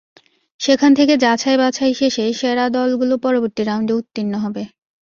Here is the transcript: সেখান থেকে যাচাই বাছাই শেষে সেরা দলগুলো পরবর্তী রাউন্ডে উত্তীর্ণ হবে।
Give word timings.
সেখান 0.59 0.91
থেকে 0.95 1.13
যাচাই 1.17 1.57
বাছাই 1.57 1.93
শেষে 1.99 2.25
সেরা 2.33 2.65
দলগুলো 2.75 3.15
পরবর্তী 3.17 3.61
রাউন্ডে 3.63 3.93
উত্তীর্ণ 3.93 4.33
হবে। 4.43 4.63